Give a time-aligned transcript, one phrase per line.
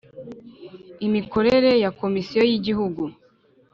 [1.07, 3.01] imikorere ya Komisiyo y Igihugu